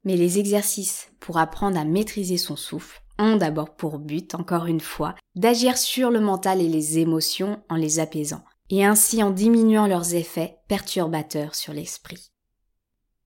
Mais 0.08 0.16
les 0.16 0.38
exercices 0.38 1.10
pour 1.20 1.36
apprendre 1.36 1.78
à 1.78 1.84
maîtriser 1.84 2.38
son 2.38 2.56
souffle 2.56 3.02
ont 3.18 3.36
d'abord 3.36 3.76
pour 3.76 3.98
but, 3.98 4.34
encore 4.34 4.64
une 4.64 4.80
fois, 4.80 5.14
d'agir 5.34 5.76
sur 5.76 6.08
le 6.08 6.18
mental 6.18 6.62
et 6.62 6.68
les 6.68 6.98
émotions 6.98 7.62
en 7.68 7.76
les 7.76 7.98
apaisant, 7.98 8.42
et 8.70 8.86
ainsi 8.86 9.22
en 9.22 9.30
diminuant 9.30 9.86
leurs 9.86 10.14
effets 10.14 10.60
perturbateurs 10.66 11.54
sur 11.54 11.74
l'esprit. 11.74 12.30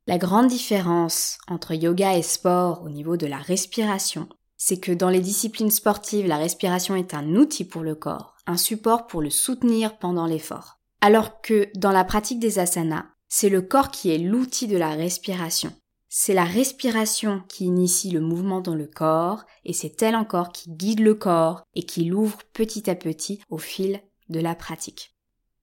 La 0.09 0.19
grande 0.19 0.49
différence 0.49 1.39
entre 1.47 1.73
yoga 1.73 2.17
et 2.19 2.23
sport 2.23 2.83
au 2.83 2.89
niveau 2.89 3.17
de 3.17 3.29
la 3.29 3.39
respiration, 3.39 4.29
c'est 4.57 4.81
que 4.81 4.91
dans 4.91 5.09
les 5.09 5.21
disciplines 5.21 5.71
sportives, 5.71 6.27
la 6.27 6.37
respiration 6.37 6.97
est 6.97 7.15
un 7.15 7.37
outil 7.37 7.65
pour 7.65 7.83
le 7.83 7.95
corps, 7.95 8.35
un 8.49 8.57
support 8.57 9.07
pour 9.07 9.23
le 9.23 9.31
soutenir 9.31 9.99
pendant 9.99 10.27
l'effort. 10.27 10.81
Alors 11.01 11.43
que 11.43 11.69
dans 11.77 11.93
la 11.93 12.03
pratique 12.03 12.41
des 12.41 12.59
asanas, 12.59 13.07
c'est 13.29 13.51
le 13.51 13.63
corps 13.63 13.93
qui 13.93 14.11
est 14.11 14.19
l'outil 14.19 14.67
de 14.67 14.77
la 14.77 14.91
respiration. 14.91 15.73
C'est 16.15 16.35
la 16.35 16.45
respiration 16.45 17.43
qui 17.49 17.65
initie 17.65 18.11
le 18.11 18.21
mouvement 18.21 18.61
dans 18.61 18.75
le 18.75 18.87
corps 18.87 19.45
et 19.65 19.73
c'est 19.73 20.03
elle 20.03 20.15
encore 20.15 20.53
qui 20.53 20.69
guide 20.71 21.01
le 21.01 21.15
corps 21.15 21.63
et 21.75 21.85
qui 21.85 22.05
l'ouvre 22.05 22.39
petit 22.53 22.91
à 22.91 22.95
petit 22.95 23.41
au 23.49 23.57
fil 23.57 24.03
de 24.29 24.39
la 24.39 24.55
pratique. 24.55 25.17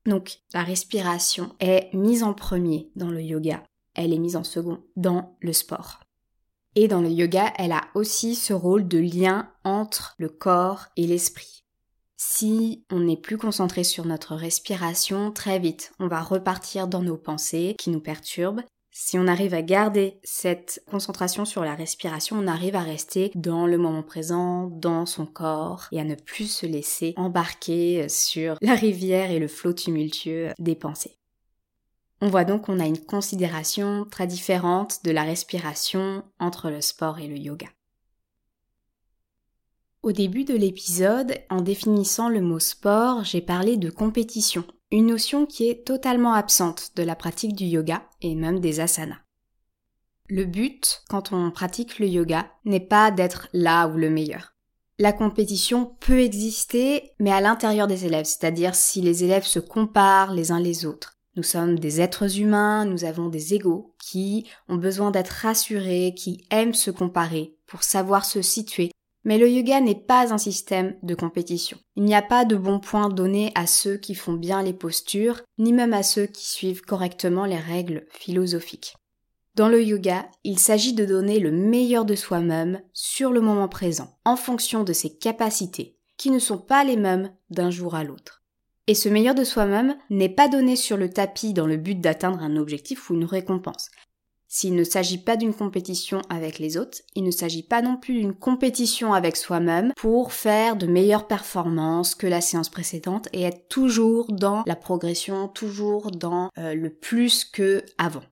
Donc 0.07 0.39
la 0.55 0.63
respiration 0.63 1.55
est 1.59 1.93
mise 1.93 2.23
en 2.23 2.33
premier 2.33 2.89
dans 2.95 3.11
le 3.11 3.21
yoga 3.21 3.63
elle 3.99 4.13
est 4.13 4.19
mise 4.19 4.37
en 4.37 4.45
second 4.45 4.81
dans 4.95 5.35
le 5.41 5.51
sport. 5.51 5.99
Et 6.75 6.87
dans 6.87 7.01
le 7.01 7.09
yoga, 7.09 7.51
elle 7.57 7.73
a 7.73 7.87
aussi 7.95 8.35
ce 8.35 8.53
rôle 8.53 8.87
de 8.87 8.97
lien 8.97 9.51
entre 9.65 10.15
le 10.17 10.29
corps 10.29 10.85
et 10.95 11.05
l'esprit. 11.05 11.65
Si 12.15 12.85
on 12.91 12.99
n'est 12.99 13.17
plus 13.17 13.37
concentré 13.37 13.83
sur 13.83 14.05
notre 14.05 14.35
respiration, 14.35 15.31
très 15.31 15.59
vite, 15.59 15.91
on 15.99 16.07
va 16.07 16.21
repartir 16.21 16.87
dans 16.87 17.01
nos 17.01 17.17
pensées 17.17 17.75
qui 17.77 17.89
nous 17.89 17.99
perturbent. 17.99 18.63
Si 18.91 19.19
on 19.19 19.27
arrive 19.27 19.53
à 19.53 19.61
garder 19.61 20.19
cette 20.23 20.83
concentration 20.89 21.45
sur 21.45 21.63
la 21.63 21.75
respiration, 21.75 22.37
on 22.37 22.47
arrive 22.47 22.75
à 22.75 22.81
rester 22.81 23.31
dans 23.35 23.67
le 23.67 23.77
moment 23.77 24.03
présent, 24.03 24.67
dans 24.67 25.05
son 25.05 25.25
corps, 25.25 25.87
et 25.91 25.99
à 25.99 26.03
ne 26.03 26.15
plus 26.15 26.51
se 26.51 26.65
laisser 26.65 27.13
embarquer 27.15 28.09
sur 28.09 28.57
la 28.61 28.73
rivière 28.73 29.31
et 29.31 29.39
le 29.39 29.47
flot 29.47 29.73
tumultueux 29.73 30.49
des 30.57 30.75
pensées. 30.75 31.17
On 32.21 32.27
voit 32.27 32.43
donc 32.43 32.65
qu'on 32.65 32.79
a 32.79 32.85
une 32.85 32.99
considération 32.99 34.05
très 34.09 34.27
différente 34.27 35.05
de 35.05 35.11
la 35.11 35.23
respiration 35.23 36.23
entre 36.39 36.69
le 36.69 36.81
sport 36.81 37.19
et 37.19 37.27
le 37.27 37.37
yoga. 37.37 37.67
Au 40.01 40.11
début 40.11 40.45
de 40.45 40.55
l'épisode, 40.55 41.33
en 41.49 41.61
définissant 41.61 42.29
le 42.29 42.41
mot 42.41 42.59
sport, 42.59 43.23
j'ai 43.23 43.41
parlé 43.41 43.77
de 43.77 43.89
compétition, 43.89 44.65
une 44.91 45.07
notion 45.07 45.45
qui 45.45 45.69
est 45.69 45.85
totalement 45.85 46.33
absente 46.33 46.91
de 46.95 47.03
la 47.03 47.15
pratique 47.15 47.55
du 47.55 47.65
yoga 47.65 48.03
et 48.21 48.33
même 48.33 48.59
des 48.59 48.79
asanas. 48.79 49.19
Le 50.27 50.45
but, 50.45 51.03
quand 51.09 51.31
on 51.31 51.51
pratique 51.51 51.99
le 51.99 52.07
yoga, 52.07 52.51
n'est 52.65 52.79
pas 52.79 53.11
d'être 53.11 53.49
là 53.53 53.87
ou 53.87 53.97
le 53.97 54.09
meilleur. 54.09 54.53
La 54.97 55.13
compétition 55.13 55.95
peut 55.99 56.19
exister, 56.19 57.11
mais 57.19 57.31
à 57.31 57.39
l'intérieur 57.39 57.87
des 57.87 58.05
élèves, 58.05 58.25
c'est-à-dire 58.25 58.75
si 58.75 59.01
les 59.01 59.23
élèves 59.23 59.45
se 59.45 59.59
comparent 59.59 60.33
les 60.33 60.51
uns 60.51 60.59
les 60.59 60.85
autres. 60.85 61.17
Nous 61.35 61.43
sommes 61.43 61.79
des 61.79 62.01
êtres 62.01 62.39
humains, 62.39 62.85
nous 62.85 63.05
avons 63.05 63.29
des 63.29 63.53
égaux 63.53 63.95
qui 63.97 64.45
ont 64.67 64.75
besoin 64.75 65.11
d'être 65.11 65.29
rassurés, 65.29 66.13
qui 66.17 66.43
aiment 66.49 66.73
se 66.73 66.91
comparer 66.91 67.55
pour 67.65 67.83
savoir 67.83 68.25
se 68.25 68.41
situer. 68.41 68.91
Mais 69.29 69.37
le 69.37 69.47
yoga 69.47 69.79
n'est 69.79 69.93
pas 69.93 70.33
un 70.33 70.39
système 70.39 70.95
de 71.03 71.13
compétition. 71.13 71.77
Il 71.95 72.03
n'y 72.03 72.15
a 72.15 72.23
pas 72.23 72.45
de 72.45 72.55
bons 72.55 72.79
points 72.79 73.09
donnés 73.09 73.51
à 73.53 73.67
ceux 73.67 73.95
qui 73.95 74.15
font 74.15 74.33
bien 74.33 74.63
les 74.63 74.73
postures, 74.73 75.43
ni 75.59 75.71
même 75.71 75.93
à 75.93 76.01
ceux 76.01 76.25
qui 76.25 76.47
suivent 76.47 76.81
correctement 76.81 77.45
les 77.45 77.59
règles 77.59 78.07
philosophiques. 78.09 78.95
Dans 79.53 79.69
le 79.69 79.83
yoga, 79.83 80.25
il 80.43 80.57
s'agit 80.57 80.93
de 80.93 81.05
donner 81.05 81.37
le 81.37 81.51
meilleur 81.51 82.05
de 82.05 82.15
soi-même 82.15 82.81
sur 82.91 83.29
le 83.29 83.39
moment 83.39 83.67
présent, 83.67 84.17
en 84.25 84.35
fonction 84.35 84.83
de 84.83 84.93
ses 84.93 85.15
capacités, 85.15 85.95
qui 86.17 86.31
ne 86.31 86.39
sont 86.39 86.57
pas 86.57 86.83
les 86.83 86.97
mêmes 86.97 87.31
d'un 87.51 87.69
jour 87.69 87.93
à 87.93 88.03
l'autre. 88.03 88.41
Et 88.87 88.95
ce 88.95 89.09
meilleur 89.09 89.35
de 89.35 89.43
soi-même 89.43 89.95
n'est 90.09 90.33
pas 90.33 90.47
donné 90.47 90.75
sur 90.75 90.97
le 90.97 91.07
tapis 91.07 91.53
dans 91.53 91.67
le 91.67 91.77
but 91.77 92.01
d'atteindre 92.01 92.41
un 92.41 92.55
objectif 92.55 93.11
ou 93.11 93.13
une 93.13 93.25
récompense. 93.25 93.91
S'il 94.51 94.73
ne 94.73 94.83
s'agit 94.83 95.19
pas 95.19 95.37
d'une 95.37 95.53
compétition 95.53 96.23
avec 96.27 96.57
les 96.57 96.75
autres, 96.75 97.03
il 97.13 97.23
ne 97.23 97.29
s'agit 97.29 97.61
pas 97.61 97.83
non 97.83 97.97
plus 97.97 98.15
d'une 98.15 98.33
compétition 98.33 99.13
avec 99.13 99.37
soi-même 99.37 99.93
pour 99.95 100.33
faire 100.33 100.75
de 100.75 100.87
meilleures 100.87 101.27
performances 101.27 102.15
que 102.15 102.25
la 102.25 102.41
séance 102.41 102.69
précédente 102.69 103.29
et 103.31 103.43
être 103.43 103.67
toujours 103.67 104.25
dans 104.31 104.63
la 104.65 104.75
progression, 104.75 105.47
toujours 105.47 106.09
dans 106.09 106.49
euh, 106.57 106.73
le 106.73 106.89
plus 106.89 107.45
que 107.45 107.85
avant. 107.99 108.23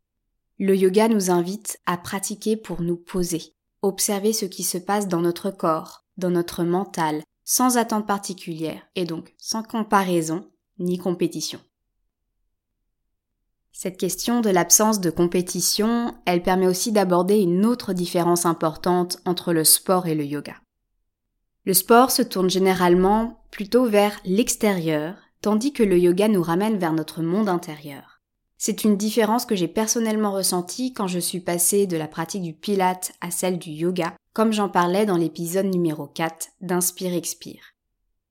Le 0.58 0.76
yoga 0.76 1.08
nous 1.08 1.30
invite 1.30 1.80
à 1.86 1.98
pratiquer 1.98 2.58
pour 2.58 2.82
nous 2.82 2.98
poser, 2.98 3.54
observer 3.84 4.34
ce 4.34 4.46
qui 4.46 4.64
se 4.64 4.80
passe 4.80 5.08
dans 5.08 5.22
notre 5.22 5.52
corps, 5.52 6.04
dans 6.18 6.32
notre 6.32 6.64
mental, 6.64 7.22
sans 7.46 7.78
attente 7.78 8.08
particulière 8.08 8.82
et 8.96 9.06
donc 9.06 9.36
sans 9.38 9.62
comparaison 9.62 10.50
ni 10.80 10.98
compétition. 10.98 11.60
Cette 13.80 13.98
question 13.98 14.42
de 14.42 14.50
l'absence 14.50 15.02
de 15.02 15.12
compétition, 15.12 16.16
elle 16.26 16.42
permet 16.42 16.66
aussi 16.66 16.92
d'aborder 16.92 17.38
une 17.38 17.64
autre 17.64 17.94
différence 17.94 18.48
importante 18.48 19.20
entre 19.24 19.54
le 19.54 19.64
sport 19.64 20.08
et 20.08 20.16
le 20.16 20.26
yoga. 20.26 20.56
Le 21.64 21.76
sport 21.76 22.10
se 22.10 22.24
tourne 22.24 22.50
généralement 22.50 23.44
plutôt 23.52 23.86
vers 23.86 24.20
l'extérieur, 24.26 25.14
tandis 25.44 25.74
que 25.74 25.84
le 25.84 26.00
yoga 26.00 26.28
nous 26.28 26.42
ramène 26.42 26.80
vers 26.80 26.92
notre 26.92 27.22
monde 27.22 27.50
intérieur. 27.50 28.20
C'est 28.58 28.84
une 28.84 28.98
différence 28.98 29.46
que 29.46 29.56
j'ai 29.56 29.68
personnellement 29.68 30.32
ressentie 30.32 30.92
quand 30.92 31.06
je 31.06 31.20
suis 31.20 31.40
passée 31.40 31.86
de 31.86 31.98
la 31.98 32.08
pratique 32.08 32.42
du 32.42 32.54
pilate 32.54 33.12
à 33.22 33.30
celle 33.30 33.60
du 33.60 33.70
yoga, 33.70 34.16
comme 34.34 34.54
j'en 34.54 34.70
parlais 34.70 35.06
dans 35.06 35.18
l'épisode 35.18 35.68
numéro 35.68 36.08
4 36.08 36.48
d'Inspire 36.62 37.14
Expire. 37.14 37.76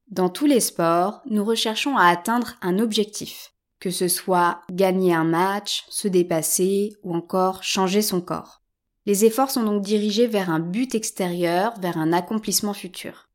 Dans 0.09 0.29
tous 0.29 0.47
les 0.47 0.59
sports, 0.59 1.23
nous 1.31 1.45
recherchons 1.45 1.97
à 1.97 2.07
atteindre 2.07 2.55
un 2.63 2.81
objectif, 2.81 3.53
que 3.81 3.91
ce 3.91 4.09
soit 4.09 4.61
gagner 4.71 5.15
un 5.15 5.25
match, 5.25 5.85
se 5.89 6.09
dépasser 6.09 6.95
ou 7.03 7.15
encore 7.15 7.63
changer 7.63 8.03
son 8.03 8.21
corps. 8.21 8.63
Les 9.05 9.25
efforts 9.25 9.51
sont 9.51 9.63
donc 9.63 9.83
dirigés 9.83 10.27
vers 10.27 10.51
un 10.51 10.61
but 10.61 10.95
extérieur, 10.95 11.75
vers 11.81 11.97
un 11.97 12.13
accomplissement 12.13 12.75
futur. 12.75 13.29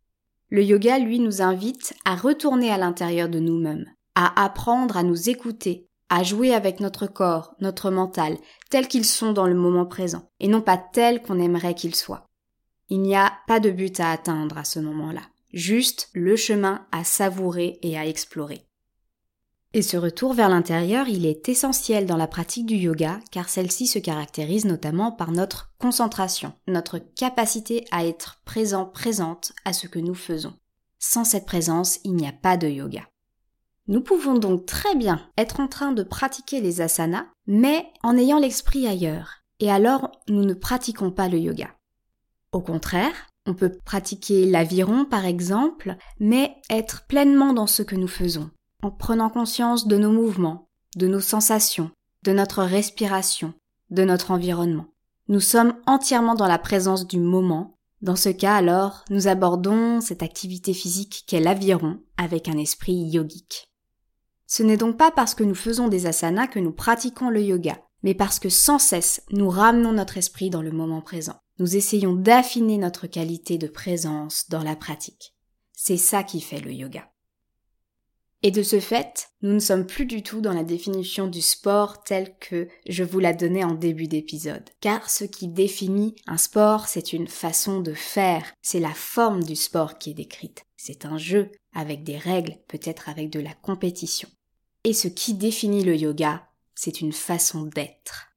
Le 0.49 0.63
yoga, 0.63 0.99
lui, 0.99 1.19
nous 1.19 1.41
invite 1.41 1.93
à 2.03 2.15
retourner 2.15 2.71
à 2.71 2.77
l'intérieur 2.77 3.29
de 3.29 3.39
nous-mêmes, 3.39 3.85
à 4.15 4.43
apprendre 4.43 4.97
à 4.97 5.03
nous 5.03 5.29
écouter, 5.29 5.87
à 6.09 6.23
jouer 6.23 6.53
avec 6.53 6.81
notre 6.81 7.07
corps, 7.07 7.55
notre 7.61 7.89
mental, 7.89 8.37
tels 8.69 8.89
qu'ils 8.89 9.05
sont 9.05 9.31
dans 9.31 9.47
le 9.47 9.55
moment 9.55 9.85
présent, 9.85 10.29
et 10.41 10.49
non 10.49 10.59
pas 10.59 10.77
tels 10.77 11.21
qu'on 11.21 11.39
aimerait 11.39 11.75
qu'ils 11.75 11.95
soient. 11.95 12.27
Il 12.89 13.01
n'y 13.01 13.15
a 13.15 13.31
pas 13.47 13.61
de 13.61 13.69
but 13.69 14.01
à 14.01 14.11
atteindre 14.11 14.57
à 14.57 14.65
ce 14.65 14.79
moment-là, 14.79 15.21
juste 15.53 16.09
le 16.11 16.35
chemin 16.35 16.85
à 16.91 17.05
savourer 17.05 17.79
et 17.81 17.97
à 17.97 18.05
explorer. 18.05 18.67
Et 19.73 19.81
ce 19.81 19.95
retour 19.95 20.33
vers 20.33 20.49
l'intérieur, 20.49 21.07
il 21.07 21.25
est 21.25 21.47
essentiel 21.47 22.05
dans 22.05 22.17
la 22.17 22.27
pratique 22.27 22.65
du 22.65 22.75
yoga 22.75 23.21
car 23.31 23.47
celle-ci 23.47 23.87
se 23.87 23.99
caractérise 23.99 24.65
notamment 24.65 25.13
par 25.13 25.31
notre 25.31 25.71
concentration, 25.79 26.51
notre 26.67 26.99
capacité 26.99 27.85
à 27.89 28.05
être 28.05 28.41
présent, 28.43 28.85
présente 28.85 29.53
à 29.63 29.71
ce 29.71 29.87
que 29.87 29.99
nous 29.99 30.13
faisons. 30.13 30.53
Sans 30.99 31.23
cette 31.23 31.45
présence, 31.45 31.99
il 32.03 32.15
n'y 32.15 32.27
a 32.27 32.33
pas 32.33 32.57
de 32.57 32.67
yoga. 32.67 33.07
Nous 33.87 34.01
pouvons 34.01 34.37
donc 34.37 34.65
très 34.65 34.95
bien 34.95 35.21
être 35.37 35.61
en 35.61 35.69
train 35.69 35.93
de 35.93 36.03
pratiquer 36.03 36.59
les 36.59 36.81
asanas, 36.81 37.27
mais 37.47 37.85
en 38.03 38.17
ayant 38.17 38.39
l'esprit 38.39 38.87
ailleurs, 38.87 39.43
et 39.61 39.71
alors 39.71 40.11
nous 40.27 40.43
ne 40.43 40.53
pratiquons 40.53 41.11
pas 41.11 41.29
le 41.29 41.39
yoga. 41.39 41.69
Au 42.51 42.59
contraire, 42.59 43.27
On 43.47 43.55
peut 43.55 43.75
pratiquer 43.85 44.45
l'aviron 44.45 45.05
par 45.05 45.25
exemple, 45.25 45.95
mais 46.19 46.55
être 46.69 47.07
pleinement 47.07 47.53
dans 47.53 47.65
ce 47.65 47.81
que 47.81 47.95
nous 47.95 48.07
faisons, 48.07 48.51
en 48.81 48.91
prenant 48.91 49.29
conscience 49.29 49.87
de 49.87 49.97
nos 49.97 50.11
mouvements, 50.11 50.67
de 50.95 51.07
nos 51.07 51.19
sensations, 51.19 51.91
de 52.23 52.31
notre 52.33 52.63
respiration, 52.63 53.53
de 53.89 54.03
notre 54.03 54.31
environnement. 54.31 54.87
Nous 55.27 55.39
sommes 55.39 55.75
entièrement 55.85 56.35
dans 56.35 56.47
la 56.47 56.59
présence 56.59 57.07
du 57.07 57.19
moment. 57.19 57.77
Dans 58.01 58.15
ce 58.15 58.29
cas 58.29 58.55
alors, 58.55 59.05
nous 59.09 59.27
abordons 59.27 60.01
cette 60.01 60.23
activité 60.23 60.73
physique 60.73 61.23
qu'est 61.27 61.39
l'aviron 61.39 61.99
avec 62.17 62.47
un 62.47 62.57
esprit 62.57 63.09
yogique. 63.09 63.69
Ce 64.47 64.63
n'est 64.63 64.77
donc 64.77 64.97
pas 64.97 65.11
parce 65.11 65.35
que 65.35 65.43
nous 65.43 65.55
faisons 65.55 65.87
des 65.87 66.07
asanas 66.07 66.47
que 66.47 66.59
nous 66.59 66.73
pratiquons 66.73 67.29
le 67.29 67.41
yoga, 67.41 67.79
mais 68.03 68.15
parce 68.15 68.39
que 68.39 68.49
sans 68.49 68.79
cesse 68.79 69.23
nous 69.31 69.49
ramenons 69.49 69.93
notre 69.93 70.17
esprit 70.17 70.49
dans 70.49 70.61
le 70.61 70.71
moment 70.71 71.01
présent. 71.01 71.37
Nous 71.59 71.75
essayons 71.75 72.13
d'affiner 72.13 72.77
notre 72.77 73.07
qualité 73.07 73.57
de 73.57 73.67
présence 73.67 74.49
dans 74.49 74.63
la 74.63 74.75
pratique. 74.75 75.35
C'est 75.73 75.97
ça 75.97 76.23
qui 76.23 76.41
fait 76.41 76.59
le 76.59 76.73
yoga. 76.73 77.10
Et 78.43 78.49
de 78.49 78.63
ce 78.63 78.79
fait, 78.79 79.29
nous 79.43 79.53
ne 79.53 79.59
sommes 79.59 79.85
plus 79.85 80.07
du 80.07 80.23
tout 80.23 80.41
dans 80.41 80.53
la 80.53 80.63
définition 80.63 81.27
du 81.27 81.41
sport 81.41 82.03
tel 82.03 82.35
que 82.39 82.67
je 82.89 83.03
vous 83.03 83.19
la 83.19 83.33
donnais 83.33 83.63
en 83.63 83.75
début 83.75 84.07
d'épisode. 84.07 84.67
Car 84.79 85.11
ce 85.11 85.25
qui 85.25 85.47
définit 85.47 86.15
un 86.25 86.37
sport, 86.37 86.87
c'est 86.87 87.13
une 87.13 87.27
façon 87.27 87.81
de 87.81 87.93
faire, 87.93 88.51
c'est 88.63 88.79
la 88.79 88.95
forme 88.95 89.43
du 89.43 89.55
sport 89.55 89.99
qui 89.99 90.09
est 90.09 90.15
décrite. 90.15 90.65
C'est 90.75 91.05
un 91.05 91.19
jeu 91.19 91.51
avec 91.75 92.03
des 92.03 92.17
règles, 92.17 92.57
peut-être 92.67 93.09
avec 93.09 93.29
de 93.29 93.39
la 93.39 93.53
compétition. 93.53 94.27
Et 94.85 94.93
ce 94.93 95.07
qui 95.07 95.35
définit 95.35 95.83
le 95.83 95.95
yoga, 95.95 96.47
c'est 96.73 97.01
une 97.01 97.13
façon 97.13 97.65
d'être. 97.65 98.29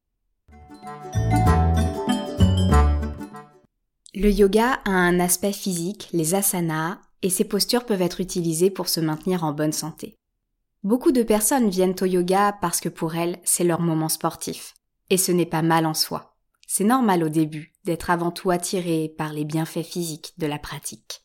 Le 4.14 4.30
yoga 4.30 4.80
a 4.84 4.90
un 4.90 5.18
aspect 5.18 5.54
physique, 5.54 6.10
les 6.12 6.34
asanas, 6.34 6.98
et 7.24 7.30
ces 7.30 7.44
postures 7.44 7.86
peuvent 7.86 8.02
être 8.02 8.20
utilisées 8.20 8.70
pour 8.70 8.88
se 8.88 9.00
maintenir 9.00 9.44
en 9.44 9.52
bonne 9.52 9.72
santé. 9.72 10.18
Beaucoup 10.82 11.10
de 11.10 11.22
personnes 11.22 11.70
viennent 11.70 11.96
au 12.02 12.04
yoga 12.04 12.52
parce 12.60 12.80
que 12.80 12.90
pour 12.90 13.14
elles, 13.16 13.40
c'est 13.44 13.64
leur 13.64 13.80
moment 13.80 14.10
sportif. 14.10 14.74
Et 15.08 15.16
ce 15.16 15.32
n'est 15.32 15.46
pas 15.46 15.62
mal 15.62 15.86
en 15.86 15.94
soi. 15.94 16.36
C'est 16.68 16.84
normal 16.84 17.24
au 17.24 17.30
début 17.30 17.72
d'être 17.84 18.10
avant 18.10 18.30
tout 18.30 18.50
attiré 18.50 19.12
par 19.16 19.32
les 19.32 19.46
bienfaits 19.46 19.84
physiques 19.84 20.34
de 20.36 20.46
la 20.46 20.58
pratique. 20.58 21.22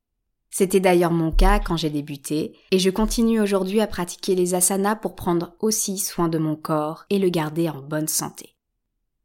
C'était 0.50 0.80
d'ailleurs 0.80 1.12
mon 1.12 1.34
cas 1.34 1.60
quand 1.60 1.76
j'ai 1.76 1.90
débuté, 1.90 2.58
et 2.72 2.80
je 2.80 2.90
continue 2.90 3.42
aujourd'hui 3.42 3.82
à 3.82 3.88
pratiquer 3.88 4.36
les 4.36 4.56
asanas 4.56 4.96
pour 4.96 5.16
prendre 5.16 5.54
aussi 5.60 5.98
soin 5.98 6.30
de 6.30 6.38
mon 6.38 6.56
corps 6.56 7.04
et 7.10 7.20
le 7.20 7.30
garder 7.30 7.70
en 7.70 7.82
bonne 7.82 8.08
santé. 8.08 8.56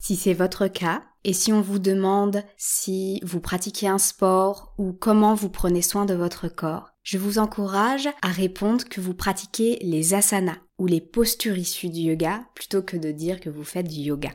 Si 0.01 0.17
c'est 0.17 0.35
votre 0.35 0.67
cas, 0.67 1.05
et 1.25 1.33
si 1.33 1.53
on 1.53 1.63
vous 1.63 1.79
demande 1.79 2.43
si 2.57 3.21
vous 3.25 3.41
pratiquez 3.41 3.89
un 3.89 3.99
sport 3.99 4.75
ou 4.79 4.93
comment 4.93 5.35
vous 5.35 5.49
prenez 5.49 5.83
soin 5.83 6.05
de 6.05 6.15
votre 6.15 6.49
corps, 6.49 6.91
je 7.03 7.19
vous 7.19 7.39
encourage 7.39 8.09
à 8.23 8.29
répondre 8.29 8.85
que 8.85 9.01
vous 9.01 9.15
pratiquez 9.15 9.79
les 9.83 10.15
asanas 10.15 10.59
ou 10.79 10.87
les 10.87 11.01
postures 11.01 11.57
issues 11.57 11.89
du 11.89 12.01
yoga 12.01 12.45
plutôt 12.55 12.83
que 12.83 12.97
de 12.97 13.11
dire 13.11 13.41
que 13.41 13.51
vous 13.51 13.65
faites 13.65 13.89
du 13.89 14.01
yoga. 14.01 14.33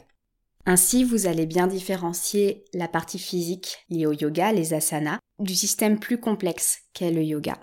Ainsi, 0.65 1.03
vous 1.03 1.25
allez 1.25 1.45
bien 1.45 1.67
différencier 1.67 2.65
la 2.73 2.87
partie 2.87 3.19
physique 3.19 3.77
liée 3.89 4.05
au 4.05 4.13
yoga, 4.13 4.51
les 4.51 4.73
asanas, 4.73 5.19
du 5.39 5.55
système 5.55 5.99
plus 5.99 6.19
complexe 6.19 6.79
qu'est 6.93 7.11
le 7.11 7.23
yoga. 7.23 7.57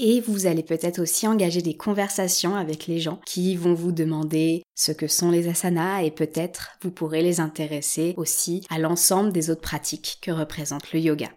Et 0.00 0.20
vous 0.20 0.46
allez 0.46 0.62
peut-être 0.62 1.00
aussi 1.00 1.26
engager 1.26 1.60
des 1.60 1.76
conversations 1.76 2.54
avec 2.54 2.86
les 2.86 3.00
gens 3.00 3.20
qui 3.26 3.56
vont 3.56 3.74
vous 3.74 3.90
demander 3.90 4.62
ce 4.76 4.92
que 4.92 5.08
sont 5.08 5.32
les 5.32 5.48
asanas 5.48 6.02
et 6.02 6.12
peut-être 6.12 6.78
vous 6.82 6.92
pourrez 6.92 7.20
les 7.20 7.40
intéresser 7.40 8.14
aussi 8.16 8.64
à 8.70 8.78
l'ensemble 8.78 9.32
des 9.32 9.50
autres 9.50 9.60
pratiques 9.60 10.18
que 10.22 10.30
représente 10.30 10.92
le 10.92 11.00
yoga. 11.00 11.30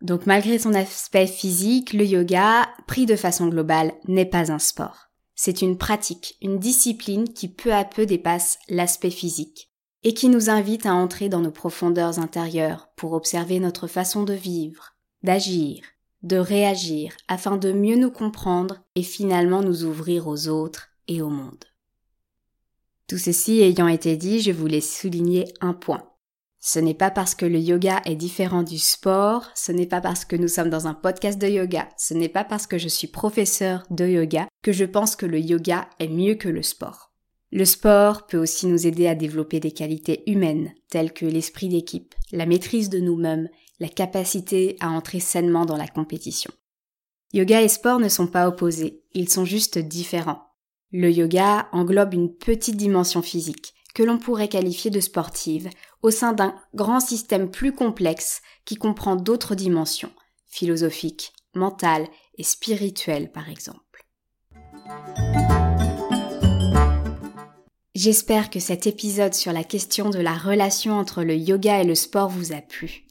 Donc 0.00 0.24
malgré 0.24 0.58
son 0.58 0.72
aspect 0.72 1.26
physique, 1.26 1.92
le 1.92 2.06
yoga, 2.06 2.70
pris 2.86 3.04
de 3.04 3.16
façon 3.16 3.48
globale, 3.48 3.92
n'est 4.08 4.24
pas 4.24 4.50
un 4.50 4.58
sport. 4.58 5.10
C'est 5.34 5.60
une 5.60 5.76
pratique, 5.76 6.36
une 6.40 6.58
discipline 6.58 7.28
qui 7.28 7.48
peu 7.48 7.74
à 7.74 7.84
peu 7.84 8.06
dépasse 8.06 8.58
l'aspect 8.68 9.10
physique 9.10 9.70
et 10.04 10.14
qui 10.14 10.30
nous 10.30 10.48
invite 10.48 10.86
à 10.86 10.94
entrer 10.94 11.28
dans 11.28 11.40
nos 11.40 11.52
profondeurs 11.52 12.18
intérieures 12.18 12.88
pour 12.96 13.12
observer 13.12 13.60
notre 13.60 13.86
façon 13.86 14.22
de 14.22 14.32
vivre, 14.32 14.94
d'agir, 15.22 15.82
de 16.22 16.36
réagir 16.36 17.16
afin 17.28 17.56
de 17.56 17.72
mieux 17.72 17.96
nous 17.96 18.10
comprendre 18.10 18.82
et 18.94 19.02
finalement 19.02 19.62
nous 19.62 19.84
ouvrir 19.84 20.28
aux 20.28 20.48
autres 20.48 20.90
et 21.08 21.22
au 21.22 21.28
monde. 21.28 21.64
Tout 23.08 23.18
ceci 23.18 23.60
ayant 23.60 23.88
été 23.88 24.16
dit, 24.16 24.40
je 24.40 24.52
voulais 24.52 24.80
souligner 24.80 25.52
un 25.60 25.74
point. 25.74 26.08
Ce 26.60 26.78
n'est 26.78 26.94
pas 26.94 27.10
parce 27.10 27.34
que 27.34 27.44
le 27.44 27.58
yoga 27.58 28.00
est 28.04 28.14
différent 28.14 28.62
du 28.62 28.78
sport, 28.78 29.50
ce 29.56 29.72
n'est 29.72 29.86
pas 29.86 30.00
parce 30.00 30.24
que 30.24 30.36
nous 30.36 30.46
sommes 30.46 30.70
dans 30.70 30.86
un 30.86 30.94
podcast 30.94 31.40
de 31.40 31.48
yoga, 31.48 31.88
ce 31.98 32.14
n'est 32.14 32.28
pas 32.28 32.44
parce 32.44 32.68
que 32.68 32.78
je 32.78 32.86
suis 32.86 33.08
professeur 33.08 33.82
de 33.90 34.06
yoga 34.06 34.46
que 34.62 34.70
je 34.70 34.84
pense 34.84 35.16
que 35.16 35.26
le 35.26 35.40
yoga 35.40 35.90
est 35.98 36.06
mieux 36.06 36.36
que 36.36 36.48
le 36.48 36.62
sport. 36.62 37.12
Le 37.50 37.64
sport 37.64 38.26
peut 38.28 38.38
aussi 38.38 38.68
nous 38.68 38.86
aider 38.86 39.08
à 39.08 39.16
développer 39.16 39.60
des 39.60 39.72
qualités 39.72 40.22
humaines 40.30 40.72
telles 40.88 41.12
que 41.12 41.26
l'esprit 41.26 41.68
d'équipe, 41.68 42.14
la 42.30 42.46
maîtrise 42.46 42.88
de 42.88 43.00
nous-mêmes 43.00 43.48
la 43.80 43.88
capacité 43.88 44.76
à 44.80 44.90
entrer 44.90 45.20
sainement 45.20 45.64
dans 45.64 45.76
la 45.76 45.88
compétition. 45.88 46.52
Yoga 47.32 47.62
et 47.62 47.68
sport 47.68 47.98
ne 47.98 48.08
sont 48.08 48.26
pas 48.26 48.46
opposés, 48.46 49.02
ils 49.12 49.28
sont 49.28 49.44
juste 49.44 49.78
différents. 49.78 50.42
Le 50.90 51.10
yoga 51.10 51.68
englobe 51.72 52.14
une 52.14 52.34
petite 52.34 52.76
dimension 52.76 53.22
physique, 53.22 53.74
que 53.94 54.02
l'on 54.02 54.18
pourrait 54.18 54.48
qualifier 54.48 54.90
de 54.90 55.00
sportive, 55.00 55.70
au 56.02 56.10
sein 56.10 56.32
d'un 56.32 56.54
grand 56.74 57.00
système 57.00 57.50
plus 57.50 57.72
complexe 57.72 58.42
qui 58.64 58.76
comprend 58.76 59.16
d'autres 59.16 59.54
dimensions, 59.54 60.12
philosophiques, 60.46 61.32
mentales 61.54 62.08
et 62.36 62.42
spirituelles 62.42 63.32
par 63.32 63.48
exemple. 63.48 64.04
J'espère 67.94 68.50
que 68.50 68.58
cet 68.58 68.86
épisode 68.86 69.34
sur 69.34 69.52
la 69.52 69.64
question 69.64 70.10
de 70.10 70.18
la 70.18 70.34
relation 70.34 70.94
entre 70.98 71.22
le 71.22 71.36
yoga 71.36 71.80
et 71.80 71.84
le 71.84 71.94
sport 71.94 72.28
vous 72.28 72.52
a 72.52 72.60
plu. 72.60 73.06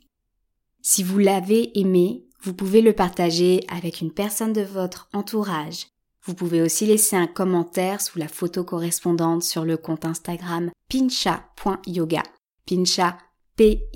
Si 0.82 1.04
vous 1.04 1.20
l'avez 1.20 1.78
aimé, 1.80 2.26
vous 2.41 2.56
pouvez 2.56 2.82
le 2.82 2.94
partager 2.94 3.63
avec 3.67 4.02
une 4.02 4.12
personne 4.12 4.54
de 4.54 4.63
votre 4.63 5.10
entourage. 5.13 5.88
Vous 6.24 6.34
pouvez 6.34 6.62
aussi 6.62 6.88
laisser 6.88 7.15
un 7.15 7.28
commentaire 7.28 8.02
sous 8.02 8.17
la 8.17 8.28
photo 8.28 8.63
correspondante 8.63 9.44
sur 9.44 9.63
le 9.63 9.78
compte 9.78 10.06
Instagram 10.06 10.72
pincha.yoga. 10.89 12.24
Pincha, 12.67 13.17
P-I-N-C-H-A. 13.58 13.91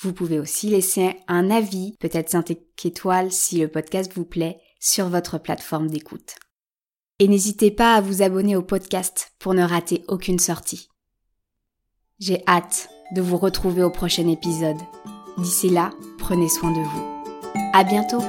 Vous 0.00 0.12
pouvez 0.12 0.38
aussi 0.38 0.68
laisser 0.68 1.16
un 1.26 1.50
avis, 1.50 1.96
peut-être 1.98 2.28
5 2.30 2.52
étoiles 2.84 3.32
si 3.32 3.58
le 3.58 3.68
podcast 3.68 4.12
vous 4.14 4.26
plaît, 4.26 4.60
sur 4.78 5.08
votre 5.08 5.38
plateforme 5.38 5.88
d'écoute. 5.88 6.36
Et 7.18 7.28
n'hésitez 7.28 7.70
pas 7.70 7.94
à 7.94 8.00
vous 8.00 8.22
abonner 8.22 8.56
au 8.56 8.62
podcast 8.62 9.32
pour 9.38 9.54
ne 9.54 9.62
rater 9.62 10.04
aucune 10.06 10.38
sortie. 10.38 10.88
J'ai 12.20 12.42
hâte 12.46 12.88
de 13.12 13.22
vous 13.22 13.36
retrouver 13.36 13.82
au 13.82 13.90
prochain 13.90 14.28
épisode. 14.28 14.78
D'ici 15.38 15.70
là, 15.70 15.90
prenez 16.18 16.48
soin 16.48 16.70
de 16.70 16.80
vous. 16.80 17.60
À 17.72 17.84
bientôt! 17.84 18.22